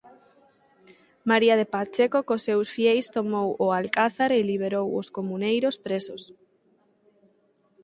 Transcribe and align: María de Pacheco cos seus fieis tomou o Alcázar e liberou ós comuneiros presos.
María 1.29 1.55
de 1.59 1.67
Pacheco 1.75 2.17
cos 2.27 2.45
seus 2.47 2.67
fieis 2.75 3.05
tomou 3.17 3.47
o 3.65 3.67
Alcázar 3.79 4.31
e 4.39 4.47
liberou 4.51 4.87
ós 4.99 5.07
comuneiros 5.17 5.75
presos. 5.85 6.23